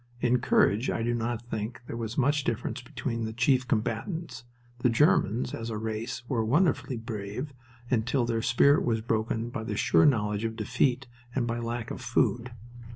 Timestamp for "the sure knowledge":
9.63-10.43